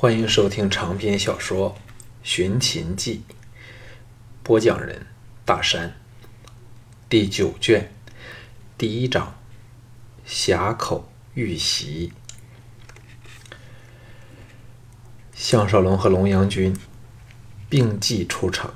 [0.00, 1.74] 欢迎收听长篇小说
[2.22, 3.22] 《寻秦记》，
[4.42, 5.04] 播讲人：
[5.44, 5.94] 大山。
[7.10, 7.92] 第九卷
[8.78, 9.34] 第一章：
[10.24, 12.14] 峡口遇袭。
[15.34, 16.74] 项少龙和龙阳君
[17.68, 18.72] 并继出城，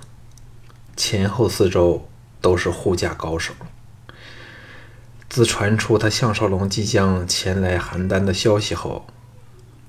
[0.95, 2.07] 前后四周
[2.43, 3.55] 都是护驾高手。
[5.31, 9.07] 自传出他项少龙即将前来邯郸的消息后，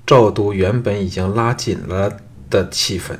[0.06, 2.20] 赵都原本已经拉紧了
[2.50, 3.18] 的气氛，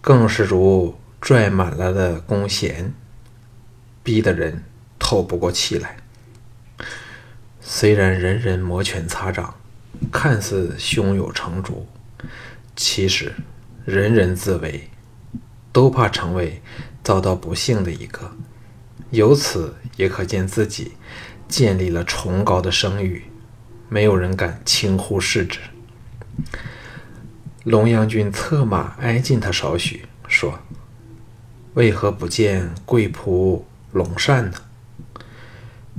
[0.00, 2.94] 更是如拽满了的弓弦，
[4.04, 4.62] 逼得人
[4.98, 5.96] 透不过气来。
[7.60, 9.56] 虽然人人摩拳擦掌，
[10.12, 11.88] 看似胸有成竹，
[12.76, 13.34] 其实
[13.84, 14.88] 人人自危，
[15.72, 16.62] 都怕成为
[17.02, 18.30] 遭到不幸的一个。
[19.10, 20.92] 由此也可见自己
[21.48, 23.24] 建立了崇高的声誉。
[23.88, 25.58] 没有人敢轻忽视之。
[27.64, 30.58] 龙阳君策马挨近他少许，说
[31.74, 34.58] ：“为何不见贵仆龙善呢？”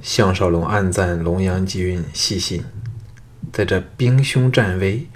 [0.02, 2.64] 项少龙暗赞龙阳君细心，
[3.52, 5.08] 在这兵凶战危、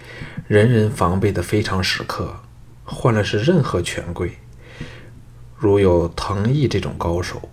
[0.48, 2.38] 人人防备的非常时刻，
[2.84, 4.40] 换了是任何权贵，
[5.56, 7.50] 如有藤毅这种高手，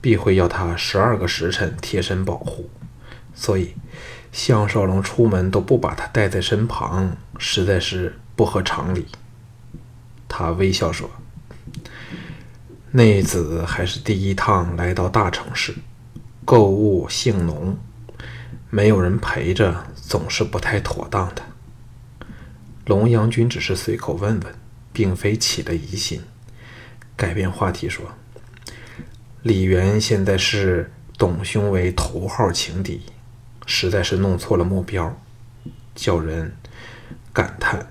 [0.00, 2.70] 必会要他十二个时辰贴身保护，
[3.40, 3.74] 所以。
[4.32, 9.04] 项少龙出门都不把他带在身旁，实在是不合常理。
[10.28, 11.10] 他微笑说
[12.92, 15.74] ：“内子还是第一趟来到大城市，
[16.44, 17.76] 购物性浓，
[18.70, 21.42] 没有人陪着，总是不太妥当的。”
[22.86, 24.54] 龙阳君只是随口问问，
[24.92, 26.20] 并非起了疑心，
[27.16, 28.04] 改变话题说
[29.42, 33.02] ：“李元现在是董兄为头号情敌。”
[33.72, 35.16] 实在是弄错了目标，
[35.94, 36.56] 叫人
[37.32, 37.86] 感叹。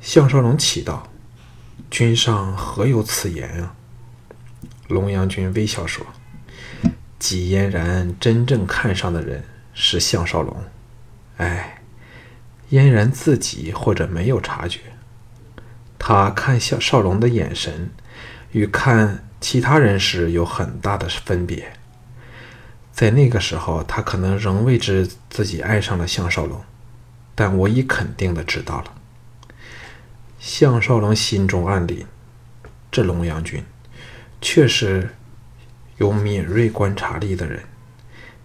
[0.00, 1.10] 项少龙启道
[1.90, 3.74] ：“君上何有此言啊？”
[4.86, 6.06] 龙阳君微笑说
[7.18, 9.42] ：“纪嫣然真正看上的人
[9.74, 10.56] 是项少龙。
[11.38, 11.82] 哎，
[12.68, 14.78] 嫣然自己或者没有察觉，
[15.98, 17.90] 他看向少龙的眼神，
[18.52, 21.72] 与看其他人时有很大的分别。”
[22.92, 26.62] 在那个时候，他可能仍未知自己爱上了项少龙，
[27.34, 28.94] 但我已肯定的知道了。
[30.38, 32.04] 项少龙心中暗凛：
[32.90, 33.64] 这龙阳君
[34.40, 35.14] 确实
[35.96, 37.62] 有敏锐观察力的人，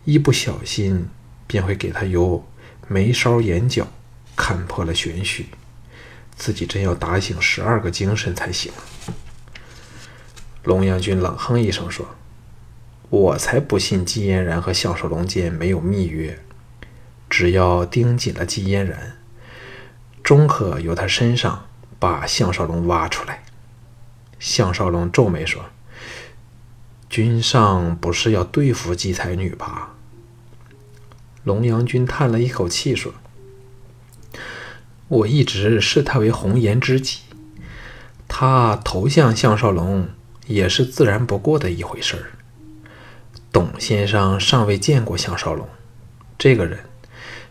[0.06, 1.10] 一不小心
[1.48, 2.46] 便会给他由
[2.88, 3.88] 眉梢眼角
[4.36, 5.48] 看破了玄虚，
[6.36, 8.72] 自己真要打醒十二个精神才行。
[10.64, 12.06] 龙阳君冷哼一声说。
[13.16, 16.38] 我才不信季嫣然和项少龙间没有密约。
[17.30, 19.18] 只要盯紧了季嫣然，
[20.22, 21.66] 终可由他身上
[21.98, 23.44] 把项少龙挖出来。
[24.38, 25.66] 项少龙皱眉说
[27.10, 29.96] ：“君上不是要对付季才女吧？”
[31.46, 33.14] 龙阳君叹了一口气说
[35.08, 37.20] ：“我一直视她为红颜知己，
[38.28, 40.10] 她投向项少龙
[40.48, 42.32] 也是自然不过的一回事儿。”
[43.56, 45.66] 董先生尚未见过项少龙，
[46.38, 46.78] 这个人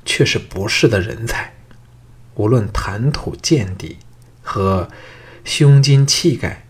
[0.04, 1.54] 却是不世的人才，
[2.34, 3.96] 无论谈吐见地
[4.42, 4.90] 和
[5.46, 6.66] 胸襟气概，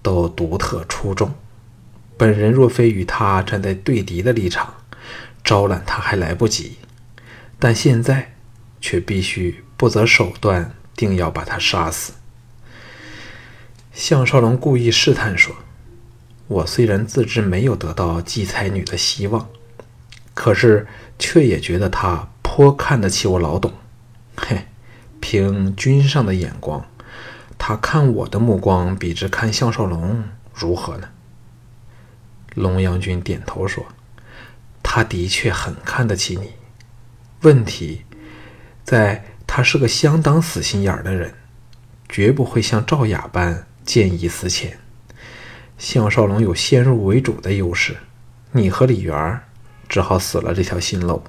[0.00, 1.34] 都独特出众。
[2.16, 4.72] 本人若非与他站在对敌的立场，
[5.42, 6.76] 招揽他还来不及，
[7.58, 8.36] 但现在
[8.80, 12.12] 却必须不择手段，定要把他杀死。
[13.92, 15.56] 项少龙故意试探说。
[16.48, 19.48] 我虽然自知没有得到季才女的希望，
[20.34, 20.86] 可是
[21.18, 23.72] 却也觉得她颇看得起我老董。
[24.36, 24.66] 嘿，
[25.20, 26.86] 凭君上的眼光，
[27.58, 31.08] 他看我的目光比之看项少龙如何呢？
[32.54, 33.84] 龙阳君点头说
[34.82, 36.52] ：“他的确很看得起你。
[37.42, 38.04] 问题
[38.84, 41.34] 在，他是个相当死心眼儿的人，
[42.08, 44.78] 绝不会像赵雅般见异思迁。”
[45.78, 47.96] 项少龙有先入为主的优势，
[48.50, 49.40] 你和李元
[49.88, 51.22] 只好死了这条心喽。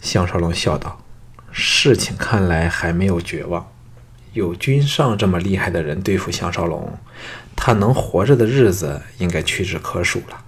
[0.00, 1.00] 项少龙笑道
[1.52, 3.70] ：“事情看来还没有绝望，
[4.32, 6.98] 有君上这么厉害的人对付项少龙，
[7.54, 10.44] 他能活着的日子应该屈指可数了。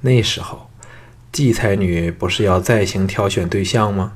[0.00, 0.68] 那时候，
[1.30, 4.14] 季才女不是要再行挑选对象吗？”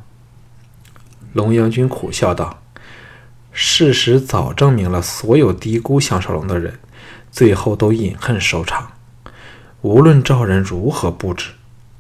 [1.33, 2.63] 龙阳君苦笑道
[3.53, 6.81] ：“事实早证明了，所有低估项少龙的人。”
[7.35, 8.93] 最后都饮恨收场。
[9.83, 11.51] 无论赵人如何布置，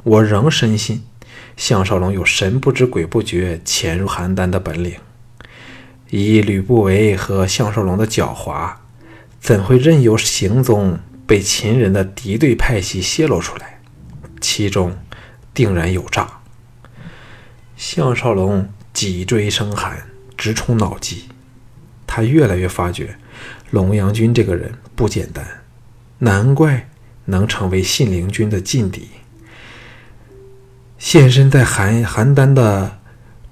[0.04, 1.04] 我仍深信
[1.56, 4.94] 项少龙有神不知鬼不觉潜入邯郸的本领。
[6.08, 8.75] 以吕不韦和项少龙的狡猾，
[9.40, 13.80] 怎会任由行踪被秦人的敌对派系泄露出来？
[14.40, 14.96] 其中
[15.52, 16.28] 定然有诈。
[17.76, 20.06] 项少龙脊椎生寒，
[20.37, 21.25] 直冲脑际。
[22.06, 23.19] 他越来越发觉，
[23.75, 25.44] 龙阳君这个人不简单，
[26.19, 26.88] 难怪
[27.25, 29.09] 能成为信陵君的劲敌。
[30.97, 33.00] 现身在邯邯郸的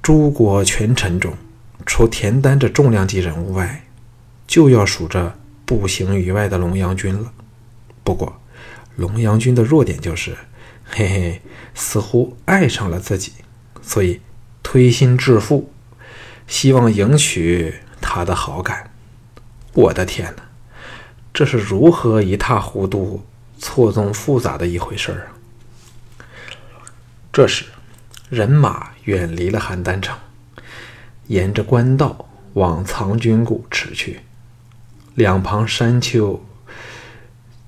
[0.00, 1.34] 诸国权臣中。
[1.84, 3.84] 除田丹这重量级人物外，
[4.46, 7.32] 就要数着步行于外的龙阳君了。
[8.04, 8.40] 不过，
[8.94, 10.36] 龙阳君的弱点就是，
[10.84, 11.42] 嘿嘿，
[11.74, 13.32] 似乎爱上了自己，
[13.82, 14.20] 所以
[14.62, 15.72] 推心置腹，
[16.46, 18.91] 希望赢取他的好感。
[19.74, 20.42] 我的天哪，
[21.32, 23.24] 这是如何一塌糊涂、
[23.58, 25.32] 错综复杂的一回事儿啊！
[27.32, 27.64] 这时，
[28.28, 30.16] 人马远离了邯郸城。
[31.28, 34.20] 沿着官道往藏军谷驰去，
[35.14, 36.44] 两旁山丘、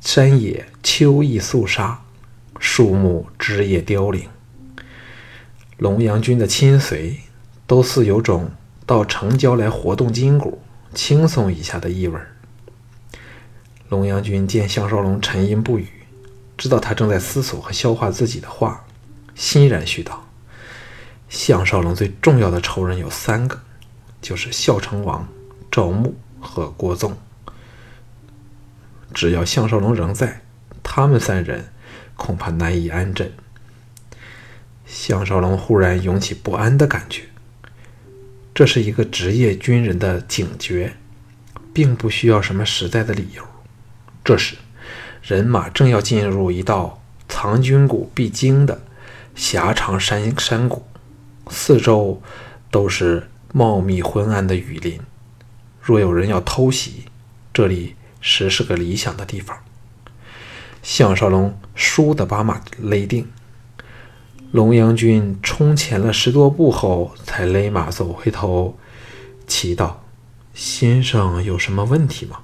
[0.00, 2.02] 山野秋意肃杀，
[2.58, 4.28] 树木枝叶凋零。
[5.78, 7.20] 龙阳君的亲随
[7.66, 8.50] 都似有种
[8.84, 10.60] 到城郊来活动筋骨、
[10.94, 12.18] 轻松一下的意味。
[13.88, 15.88] 龙阳君见项少龙沉吟不语，
[16.56, 18.84] 知道他正在思索和消化自己的话，
[19.34, 20.26] 欣然续道。
[21.28, 23.60] 项少龙最重要的仇人有三个，
[24.22, 25.28] 就是孝成王、
[25.70, 27.16] 赵牧和郭纵。
[29.12, 30.42] 只要项少龙仍在，
[30.82, 31.66] 他们三人
[32.16, 33.32] 恐怕难以安枕。
[34.86, 37.24] 项少龙忽然涌起不安的感觉。
[38.54, 40.94] 这是一个职业军人的警觉，
[41.72, 43.42] 并不需要什么实在的理由。
[44.22, 44.54] 这时，
[45.22, 48.80] 人马正要进入一道藏军谷必经的
[49.34, 50.86] 狭长山山谷。
[51.50, 52.22] 四周
[52.70, 55.00] 都是茂密昏暗的雨林，
[55.82, 57.06] 若有人要偷袭，
[57.52, 59.58] 这里实是个理想的地方。
[60.80, 63.28] 项少龙倏地把马勒定，
[64.54, 68.78] 龙阳君冲前了十多步后，才勒马走回头，
[69.48, 70.04] 祈道
[70.54, 72.38] ：“先生有什么问题吗？”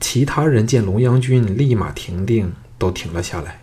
[0.00, 3.60] 其他人见龙阳君立马停定，都停了下来。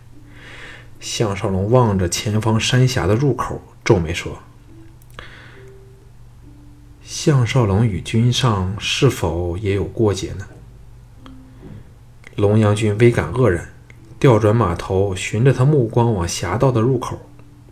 [1.00, 3.60] 项少龙望着前方山峡的入口。
[3.84, 4.38] 皱眉说
[7.02, 10.46] ：“项少龙与君上是否也有过节呢？”
[12.36, 13.70] 龙阳君微感愕然，
[14.20, 17.18] 调转马头，循着他目光往峡道的入口，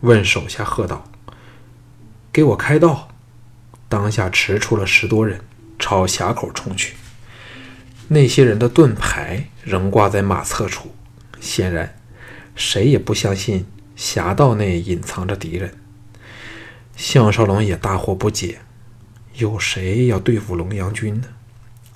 [0.01, 1.05] 问手下喝道
[2.31, 3.09] ：“给我开道！”
[3.89, 5.41] 当下驰出了十多人，
[5.79, 6.95] 朝峡口冲去。
[8.09, 10.93] 那些人的盾牌仍挂在马侧处，
[11.39, 11.97] 显然
[12.55, 13.65] 谁也不相信
[13.95, 15.73] 峡道内隐藏着敌人。
[16.95, 18.59] 项少龙也大惑不解，
[19.35, 21.27] 有谁要对付龙阳君呢？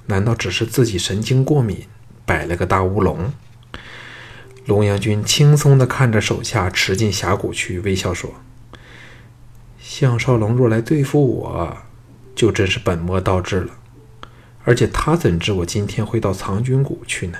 [0.07, 1.87] 难道只是自己神经过敏，
[2.25, 3.31] 摆了个大乌龙？
[4.71, 8.35] 龙阳君轻松地看着手下驰进峡谷去，微笑说
[9.77, 11.77] ：“项少龙若来对付我，
[12.33, 13.73] 就真是本末倒置了。
[14.63, 17.37] 而且他怎知我今天会到藏军谷去呢？”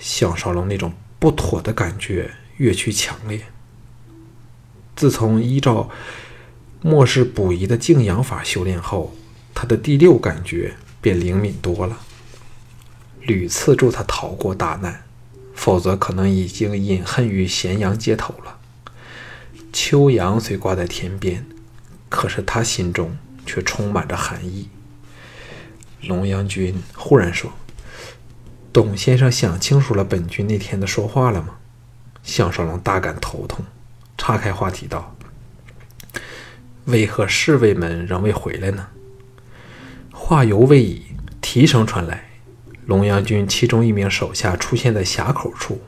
[0.00, 3.42] 项少龙那种不妥的感觉越趋强烈。
[4.96, 5.88] 自从依照。
[6.82, 9.14] 末世补遗的静养法修炼后，
[9.54, 11.98] 他的第六感觉便灵敏多了，
[13.20, 15.04] 屡次助他逃过大难，
[15.60, 18.56] 否则可能已经隐恨于咸阳街头了。
[19.74, 21.44] 秋阳虽挂在天边，
[22.08, 24.70] 可是他心中却充满着寒意。
[26.00, 27.52] 龙阳君忽然说
[28.72, 31.56] ：“董先生想清楚了本君那天的说话了吗？”
[32.24, 33.62] 项少龙大感头痛，
[34.16, 35.14] 岔开话题道。
[36.86, 38.88] 为何侍卫们仍未回来呢？
[40.10, 41.02] 话犹未已，
[41.42, 42.29] 蹄声传来，
[42.90, 45.80] 龙阳军其中一名手下出现在峡口处，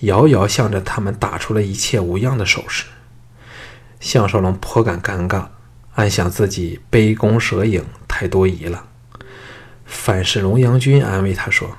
[0.00, 2.84] 遥遥向着他们打出了一切无恙的手势。
[3.98, 5.46] 项少龙颇感尴尬，
[5.94, 8.84] 暗想自己杯弓蛇影太多疑了。
[9.86, 11.78] 反是龙阳君安慰他说：“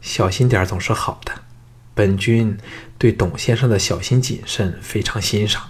[0.00, 1.32] 小心点总是好的，
[1.92, 2.56] 本君
[2.96, 5.62] 对董先生的小心谨慎非常欣赏。”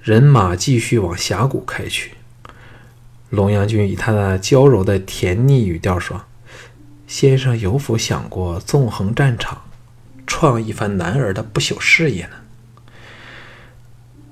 [0.00, 2.12] 人马继续往峡谷开去。
[3.30, 6.26] 龙阳君以他那娇柔的甜腻语调说
[7.10, 9.64] ：“先生有否想过纵横战场，
[10.28, 12.36] 创一番男儿的不朽事业呢？”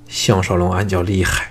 [0.07, 1.51] 项少龙暗叫厉害，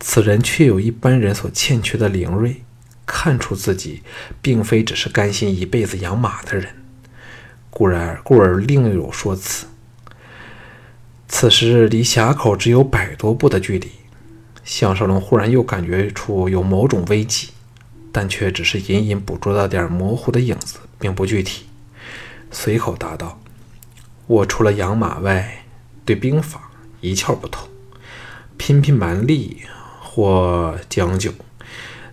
[0.00, 2.62] 此人却有一般人所欠缺的灵锐，
[3.04, 4.02] 看出自己
[4.40, 6.74] 并非只是甘心一辈子养马的人，
[7.68, 9.66] 故而故而另有说辞。
[11.28, 13.90] 此时离峡口只有百多步的距离，
[14.64, 17.50] 项少龙忽然又感觉出有某种危机，
[18.14, 21.66] 但却只是隐隐捕捉到点模糊的影子，并不具体。
[22.52, 23.40] 随口答道
[24.28, 25.64] ：“我除了养马外，
[26.04, 27.68] 对兵法一窍不通，
[28.56, 29.62] 拼拼蛮力
[30.00, 31.32] 或将就，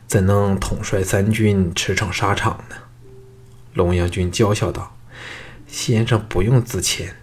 [0.08, 2.78] 怎能统帅三军，驰骋沙场呢？”
[3.76, 4.98] 龙阳君娇笑道
[5.68, 7.16] ：“先生不用自谦，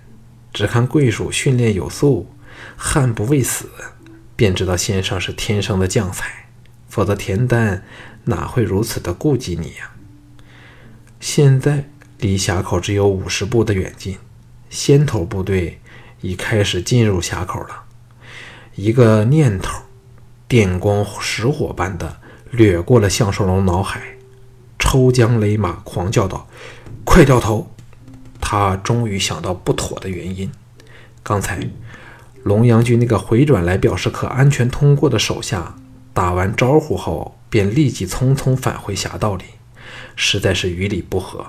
[0.52, 2.32] 只看贵属训练有素，
[2.76, 3.68] 悍不畏死，
[4.36, 6.46] 便知道先生是天生的将才。
[6.88, 7.84] 否则田丹
[8.28, 9.90] 哪会如此的顾及你呀？
[11.18, 14.16] 现在离峡口只有五十步的远近，
[14.70, 15.80] 先头部队
[16.20, 17.84] 已开始进入峡口了。
[18.74, 19.82] 一个念头，
[20.46, 22.18] 电光石火般的
[22.50, 24.02] 掠过了项少龙脑海。”
[24.78, 26.48] 抽缰勒马，狂叫道
[27.04, 27.72] ：“快掉头！”
[28.40, 30.50] 他终于想到不妥的原因。
[31.22, 31.68] 刚才
[32.44, 35.74] 龙阳军那个回转来表示可安全通过的手下
[36.18, 39.44] 打完招呼后，便立即匆匆返回峡道里，
[40.16, 41.46] 实在是于理不合。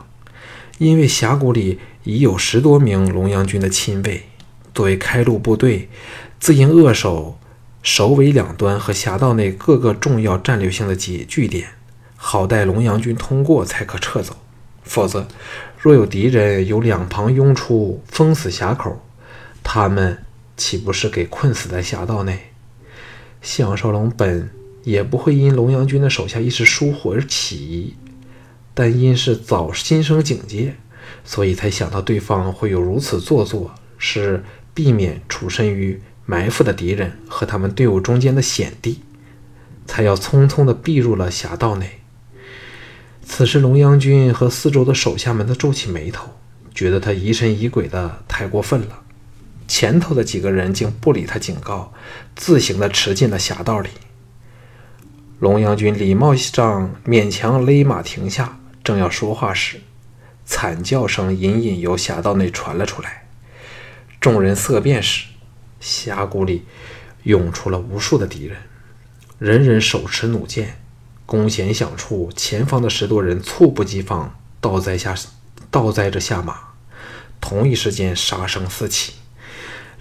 [0.78, 4.28] 因为峡谷里已有十多名龙阳军的亲卫，
[4.72, 5.90] 作为开路部队，
[6.40, 7.40] 自应扼守
[7.82, 11.70] 首尾两端和峡道内各个重要战略性的几据点。
[12.16, 14.38] 好待龙阳军通过才可撤走，
[14.84, 15.28] 否则，
[15.80, 19.02] 若有敌人由两旁拥出，封死峡口，
[19.64, 20.24] 他们
[20.56, 22.52] 岂不是给困死在峡道内？
[23.42, 24.52] 项少龙本
[24.84, 27.96] 也不会因龙阳军的手下一时疏忽而起疑，
[28.74, 30.76] 但因是早心生警戒，
[31.24, 34.44] 所以才想到对方会有如此做作，是
[34.74, 39.02] 避免处身于埋伏的敌人和他们队伍中间的险地，
[39.86, 42.00] 才要匆匆地避入了峡道内。
[43.24, 46.30] 此时，龙阳君和四周的手下们都皱起眉头，
[46.74, 49.02] 觉得他疑神疑鬼的太过分了。
[49.68, 51.94] 前头的几个人竟不理他警告，
[52.36, 53.90] 自行的驰进了峡道里。
[55.40, 59.80] 龙阳君礼貌上勉强勒马停下，正要说话时，
[60.44, 63.30] 惨叫声隐隐由峡道内传了出来。
[64.20, 65.28] 众人色变时，
[65.80, 66.66] 峡谷里
[67.24, 68.58] 涌出了无数的敌人，
[69.38, 70.78] 人人手持弩箭。
[71.26, 75.16] 弓弦响处，前方的十多人猝不及防，倒栽下，
[75.72, 76.58] 倒栽着下马。
[77.40, 79.14] 同一时间，杀声四起，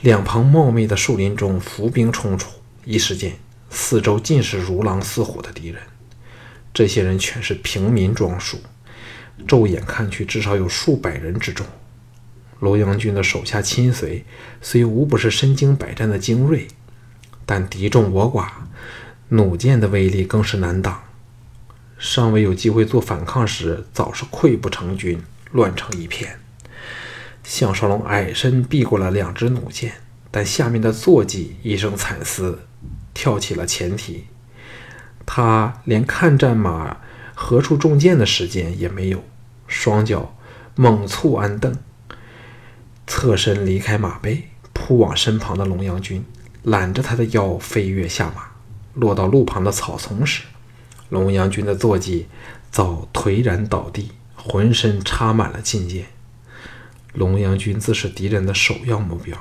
[0.00, 2.50] 两旁茂密的树林中伏兵冲出，
[2.84, 3.38] 一时间，
[3.70, 5.82] 四周尽是如狼似虎的敌人。
[6.72, 8.58] 这些人全是平民装束，
[9.46, 11.66] 骤眼看去，至少有数百人之众。
[12.60, 14.24] 罗阳军的手下亲随
[14.60, 16.68] 虽无不是身经百战的精锐，
[17.46, 18.48] 但敌众我寡，
[19.28, 21.02] 弩箭的威力更是难挡。
[21.98, 25.22] 尚未有机会做反抗时，早是溃不成军，
[25.52, 26.38] 乱成一片。
[27.42, 29.94] 项少龙矮身避过了两支弩箭，
[30.30, 32.60] 但下面的坐骑一声惨嘶，
[33.18, 34.26] 跳起了前蹄。
[35.26, 36.98] 他连看战马
[37.34, 39.24] 何处中箭的时间也没有，
[39.66, 40.36] 双脚
[40.76, 41.76] 猛促鞍蹬，
[43.08, 46.24] 侧身离开马背，扑往身旁的龙阳君，
[46.62, 48.52] 揽着他的腰飞跃下马，
[48.94, 50.44] 落到路旁的草丛时。
[51.08, 52.28] 龙阳军的坐骑
[52.70, 56.06] 早颓然倒地，浑身插满了劲箭。
[57.14, 59.36] 龙阳军自是敌人的首要目标，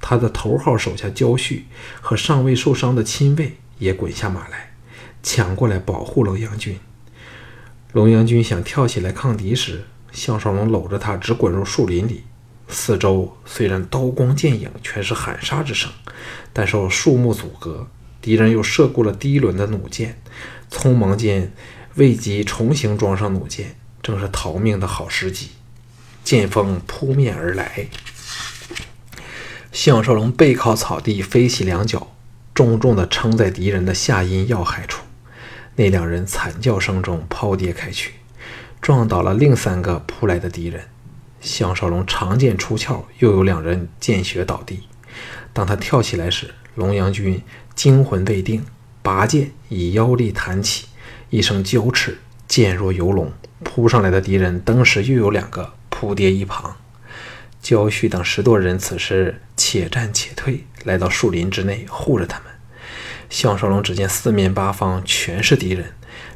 [0.00, 1.66] 他的头号手下焦旭
[2.00, 4.72] 和尚未受伤的亲卫也滚下马来，
[5.22, 6.78] 抢过来保护龙阳军。
[7.92, 12.24] 龙阳军想跳起来抗敌时，项少龙搂着他直滚入树林里。
[12.68, 15.90] 四周虽然刀光剑影，全是喊杀之声，
[16.52, 17.88] 但受树木阻隔，
[18.22, 20.22] 敌人又射过了第一轮的弩箭。
[20.70, 21.52] 匆忙间，
[21.96, 25.48] 未及重新装上弩箭，正是逃命的好时机。
[26.22, 27.88] 剑锋扑面而来，
[29.72, 32.12] 项少龙背靠草地，飞起两脚，
[32.54, 35.02] 重重地撑在敌人的下阴要害处。
[35.76, 38.14] 那两人惨叫声中抛跌开去，
[38.80, 40.82] 撞倒了另三个扑来的敌人。
[41.40, 44.80] 项少龙长剑出鞘，又有两人见血倒地。
[45.52, 47.42] 当他跳起来时，龙阳君
[47.74, 48.64] 惊魂未定。
[49.02, 50.88] 拔剑以腰力弹起，
[51.30, 53.32] 一声交翅，剑若游龙，
[53.64, 56.76] 扑上来的敌人登时又有两个扑跌一旁。
[57.62, 62.46] 焦旭等十多人此时且战且退，来到树林之内护着他们。
[63.28, 65.92] 项少龙只见四面八方全是敌人，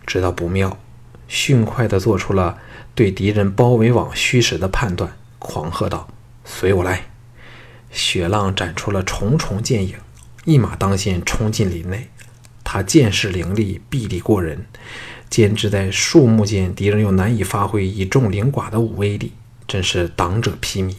[0.06, 0.78] 知道不妙，
[1.26, 2.58] 迅快地做出了
[2.94, 6.08] 对敌人包围网虚实的判断，狂喝道
[6.44, 7.06] ：“随我来！”
[7.90, 9.96] 雪浪展出了重重剑影，
[10.44, 12.10] 一马当先冲进林内。
[12.62, 14.66] 他剑势凌厉，臂力过人，
[15.30, 19.32] 兼之在树木间，敌人又难以发挥以众凌寡的武威力，
[19.66, 20.94] 真是挡者披靡。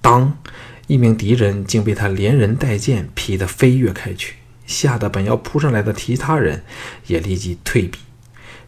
[0.00, 0.38] 当
[0.86, 4.36] 一名敌人竟被他连人带剑劈得飞跃开去，
[4.66, 6.64] 吓得本要扑上来的其他人
[7.06, 7.98] 也立即退避。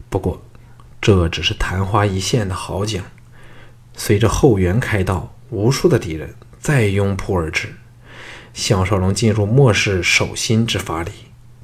[0.09, 0.43] 不过，
[1.01, 3.01] 这只是昙花一现的好景。
[3.95, 7.75] 随着后援开道，无数的敌人再拥扑而至。
[8.53, 11.11] 项少龙进入末世守心之法里，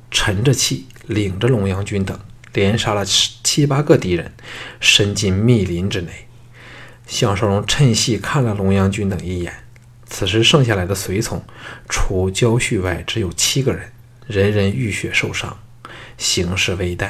[0.10, 2.18] 沉着气，领着龙阳军等
[2.54, 4.34] 连杀了七八个敌人，
[4.80, 6.27] 伸进密林之内。
[7.08, 9.54] 项少龙趁隙看了龙阳军等一眼，
[10.06, 11.44] 此时剩下来的随从，
[11.90, 13.92] 除焦旭外，只有七个人，
[14.28, 15.58] 人人浴血受伤，
[16.18, 17.10] 形势危殆。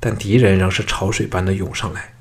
[0.00, 2.14] 但敌人仍是潮水般的涌上来。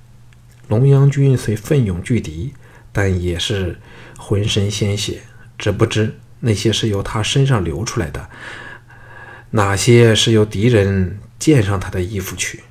[0.67, 2.53] 龙阳军虽奋勇拒敌，
[2.91, 3.79] 但也是
[4.17, 5.21] 浑身鲜血，
[5.57, 6.19] 只不知。
[6.41, 8.29] 那些是由他身上流出来的，
[9.51, 12.63] 哪些是由敌人溅上他的衣服去？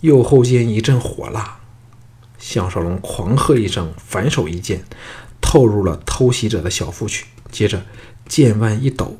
[0.00, 1.59] 右后肩一阵火辣，
[2.40, 4.82] 项少龙狂喝一声，反手一剑
[5.40, 7.26] 透入了偷袭者的小腹去。
[7.52, 7.84] 接着
[8.26, 9.18] 剑腕一抖，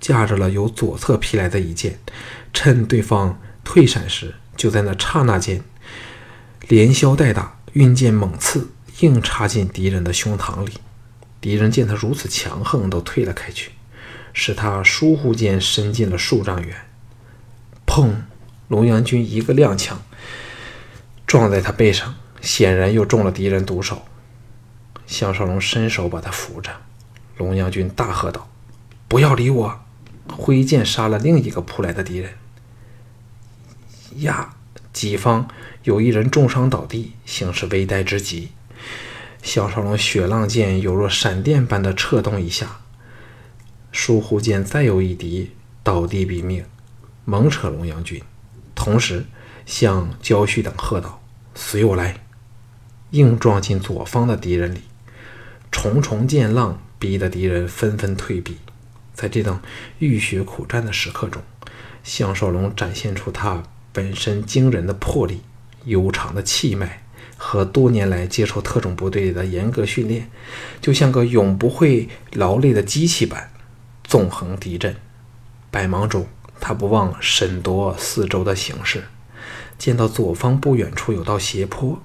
[0.00, 1.98] 架着了由左侧劈来的一剑，
[2.52, 5.62] 趁对方退闪时，就在那刹那间
[6.68, 8.68] 连削带打，运剑猛刺，
[9.00, 10.74] 硬插进敌人的胸膛里。
[11.40, 13.70] 敌人见他如此强横，都退了开去，
[14.32, 16.76] 使他疏忽间伸进了数丈远。
[17.86, 18.12] 砰！
[18.68, 19.92] 龙阳君一个踉跄，
[21.24, 24.06] 撞在他背上，显然又中了敌人毒手。
[25.06, 26.70] 项少龙伸手把他扶着。
[27.36, 28.48] 龙阳君大喝道
[29.08, 29.80] ：“不要理我！”
[30.30, 32.34] 挥剑杀了另一个扑来的敌人。
[34.18, 34.54] 呀！
[34.92, 35.46] 己方
[35.82, 38.48] 有一人重伤倒地，形势危殆之极。
[39.42, 42.80] 项少龙血浪剑犹若闪电般的掣动一下，
[43.92, 45.50] 疏忽间再有一敌
[45.82, 46.64] 倒地毙命，
[47.26, 48.22] 猛扯龙阳军，
[48.74, 49.26] 同时
[49.66, 51.20] 向焦旭等喝道
[51.54, 52.16] ：“随我来！”
[53.16, 54.82] 硬撞进左方的敌人里，
[55.70, 58.58] 重重剑浪逼得敌人纷纷退避。
[59.14, 59.58] 在这等
[59.98, 61.42] 浴血苦战的时刻中，
[62.04, 65.40] 项少龙展现出他本身惊人的魄力、
[65.84, 67.02] 悠长的气脉。
[67.38, 70.30] 和多年来接受特种部队的严格训练，
[70.80, 73.50] 就像个永不会劳累的机器般，
[74.04, 74.96] 纵横敌阵。
[75.70, 76.26] 百忙中，
[76.58, 79.04] 他不忘审夺四周的形势，
[79.76, 82.02] 见到左方不远处有道斜坡，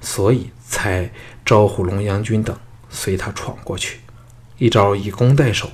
[0.00, 1.10] 所以才
[1.44, 2.56] 招呼龙阳军等
[2.88, 4.00] 随他闯过去。
[4.58, 5.70] 一招以攻代守，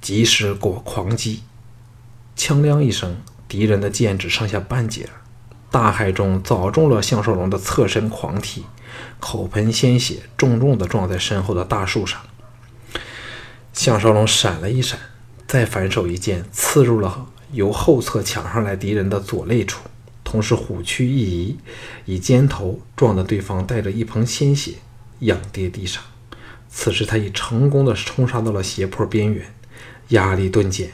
[0.00, 1.42] 及时过狂击，
[2.36, 5.08] 枪亮一声，敌人的剑只剩下半截。
[5.70, 8.64] 大海中早中了项少龙的侧身狂踢，
[9.20, 12.20] 口喷鲜血，重重地撞在身后的大树上。
[13.72, 14.98] 项少龙闪了一闪，
[15.46, 19.82] 再反手一剑刺入了由后侧抢上来敌人的左肋处，
[20.30, 21.56] 同时虎躯一移，
[22.04, 24.74] 以肩头撞得对方带着一盆鲜血
[25.20, 26.02] 仰跌地上。
[26.68, 29.54] 此时他已成功地冲杀到了斜坡边缘，
[30.08, 30.90] 压力顿减，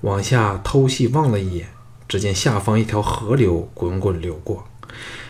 [0.00, 1.68] 往下偷细望了一眼。
[2.08, 4.66] 只见下方一条河流滚滚流过，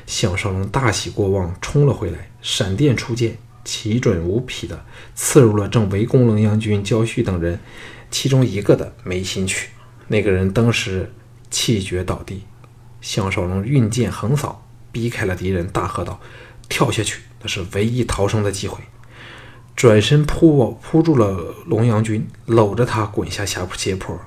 [0.07, 4.85] 项少龙大喜过望，冲了回来，闪电出剑，奇准无匹的
[5.17, 7.59] 刺入了正围攻龙阳军焦旭等人
[8.09, 9.71] 其中一个的眉心去。
[10.07, 11.13] 那个人当时
[11.51, 12.45] 气绝倒地。
[13.03, 16.19] 项少龙运剑横扫，逼开了敌人，大喝道
[16.71, 18.79] ：“跳下去，那是唯一逃生的机会！”
[19.77, 24.19] 转身扑扑住了龙阳君，搂着他滚下下斜坡。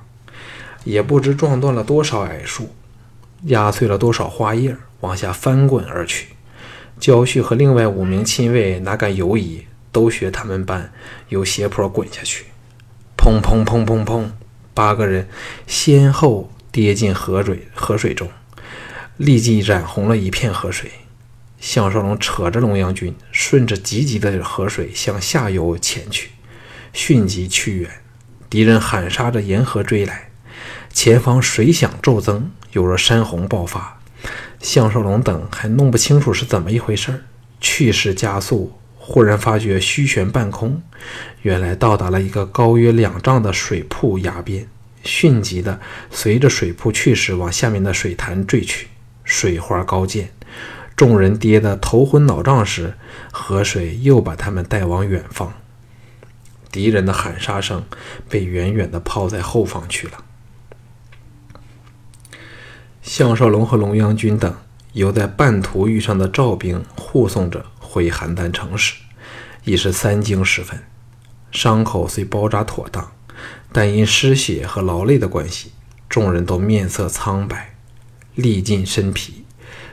[0.84, 2.74] 也不知撞断了多少矮树，
[3.44, 6.28] 压碎了多少花叶，往下翻滚而去。
[7.00, 10.92] 焦旭和另外五名亲卫哪敢犹疑，都学他们般
[11.28, 12.46] 由斜坡滚下去。
[13.16, 14.30] 砰砰砰砰砰，
[14.74, 15.28] 八个人
[15.66, 18.28] 先后跌进河水河水中，
[19.16, 20.90] 立即染红了一片河水。
[21.58, 26.30] 项少龙扯着龙阳军，顺着急急的河水向下游前去，
[26.92, 27.90] 迅疾去远。
[28.48, 30.30] 敌人喊杀着沿河追来。
[30.92, 34.00] 前方水响骤增，有若山洪爆发。
[34.60, 37.20] 项少龙等还弄不清楚是怎么一回事儿，
[37.60, 40.82] 去势加速，忽然发觉虚悬半空，
[41.42, 44.66] 原来到达了一个高约两丈的水瀑崖边，
[45.02, 48.88] 迅疾的随着水瀑去势往下面的水潭坠去，
[49.26, 50.28] 水花高溅，
[50.96, 52.94] 众人跌得头昏脑胀时，
[53.30, 55.52] 河水又把他们带往远方。
[56.72, 57.84] 敌人的喊杀声
[58.28, 60.24] 被远远地抛在后方去了。
[63.02, 64.54] 项少龙和龙阳军等
[64.92, 68.94] 由在半途遇上的赵兵护送着回邯郸城时，
[69.64, 70.82] 已是三更时分。
[71.50, 73.12] 伤口虽包扎妥当，
[73.72, 75.72] 但因失血和劳累的关系，
[76.08, 77.75] 众人都面色苍白，
[78.36, 79.42] 力尽身疲。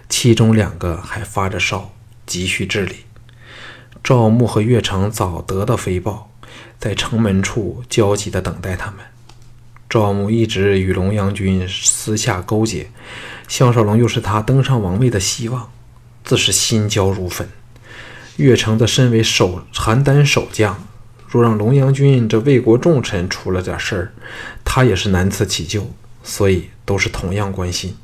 [0.07, 1.91] 其中两个还发着烧，
[2.27, 2.97] 急需治理。
[4.03, 6.29] 赵牧和岳成早得到飞报，
[6.77, 8.97] 在城门处焦急地等待他们。
[9.89, 12.91] 赵牧一直与龙阳君私下勾结，
[13.47, 15.71] 项少龙又是他登上王位的希望，
[16.23, 17.47] 自是心焦如焚。
[18.37, 20.87] 岳成的身为守邯郸守将，
[21.27, 24.13] 若让龙阳君这魏国重臣出了点事儿，
[24.63, 25.91] 他也是难辞其咎，
[26.23, 27.95] 所以都是同样关心。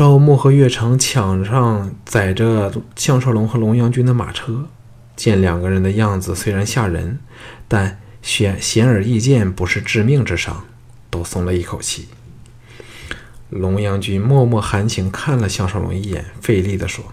[0.00, 4.64] 赵牧和岳成抢上载着项少龙和龙阳君的马车，
[5.14, 7.18] 见两个人的样子虽然吓人，
[7.68, 10.64] 但显显而易见不是致命之伤，
[11.10, 12.08] 都松了一口气。
[13.50, 17.04] 龙阳君默默含情看了项少龙一眼，费力地说。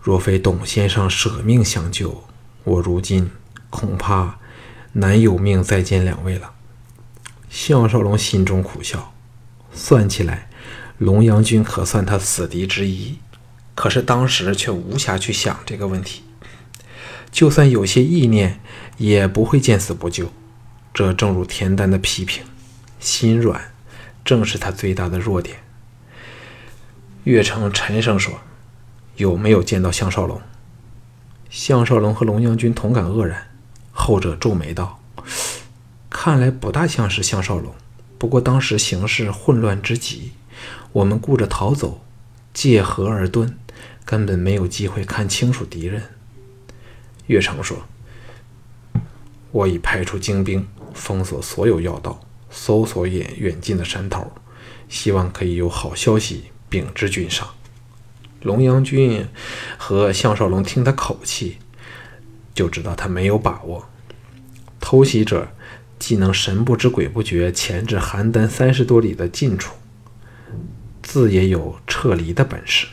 [0.00, 2.22] 若非董先生舍命相救，
[2.62, 3.28] 我如今
[3.70, 4.38] 恐怕
[4.92, 6.52] 难有命再见两位了。
[7.50, 9.12] 项少龙心中苦笑，
[9.72, 10.48] 算起来，
[10.98, 13.18] 龙阳君可算他死敌之一，
[13.74, 16.22] 可是当时却无暇去想这个问题。
[17.30, 18.60] 就算有些意念，
[18.96, 20.32] 也不会见死不救。
[20.94, 22.44] 这正如田丹的批评，
[22.98, 23.72] 心软
[24.24, 25.58] 正是他最大的弱点。
[27.24, 28.40] 岳成沉声说。
[29.16, 30.38] 有没有见到项少龙？
[31.48, 33.46] 项少龙和龙阳君同感愕然，
[33.90, 35.00] 后者皱眉道
[36.10, 37.74] ：“看来不大像是项少龙。
[38.18, 40.32] 不过当时形势混乱之极，
[40.92, 42.04] 我们顾着逃走，
[42.54, 43.54] 借河而遁，
[44.04, 46.02] 根本没有机会看清楚敌人。”
[47.26, 47.86] 岳成说
[49.52, 54.32] ：“我已派出精兵封锁所有要道，搜索远远近的山头，
[54.88, 57.48] 希望可以有好消息禀知君上。”
[58.42, 59.26] 龙阳君
[59.76, 61.56] 和项少龙听他口气，
[62.54, 63.88] 就知道他没有把握。
[64.78, 65.48] 偷袭者
[65.98, 69.74] 既能神不知鬼不觉潜至邯郸三十多里的近处，
[71.06, 72.88] 自也有撤离的本事。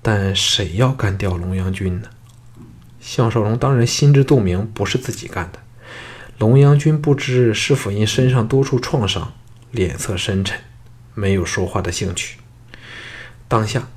[0.00, 2.08] 但谁要干掉龙阳君呢？
[3.00, 5.58] 项少龙当然心知肚明，不是自己干的。
[6.38, 9.34] 龙阳君不知是否因身上多处创伤，
[9.70, 10.58] 脸色深沉，
[11.14, 12.38] 没有说话的兴趣。
[13.46, 13.88] 当下。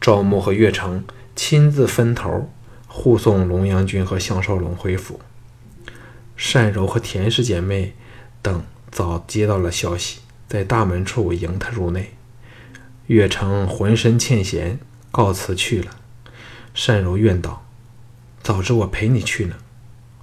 [0.00, 1.04] 赵牧和岳成
[1.36, 2.50] 亲自分头
[2.88, 5.20] 护送龙阳君和项少龙回府。
[6.52, 7.94] 单柔和田氏姐妹
[8.42, 12.14] 等早接到了消息，在大门处迎他入内。
[13.12, 14.78] 岳成浑身欠嫌，
[15.10, 15.96] 告辞去了。
[16.86, 17.66] 单柔怨道
[18.42, 19.56] ：“早知我陪你去呢。”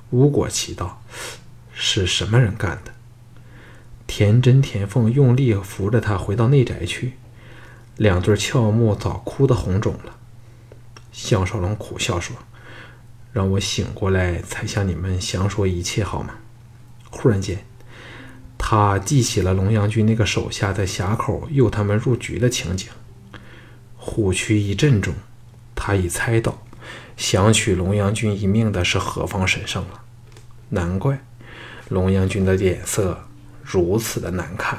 [0.09, 1.03] 吴果奇道
[1.71, 2.91] ：“是什么人干的？”
[4.07, 7.13] 田真、田凤用力扶着他回到内宅去。
[7.95, 10.15] 两对俏目早哭得红肿了。
[11.11, 12.35] 项少龙苦笑说
[13.31, 16.35] ：“让我醒过来才向你们详说一切，好吗？”
[17.11, 17.63] 忽然间，
[18.61, 22.89] 他记起了龙阳君那个手下在峡口诱他们入局的情景。
[23.95, 25.15] 虎躯一震中，
[25.73, 26.61] 他已猜到
[27.17, 30.01] 想取龙阳君一命的是何方神圣了。
[30.69, 31.19] 难怪
[31.87, 33.25] 龙阳君的脸色
[33.63, 34.77] 如此的难看。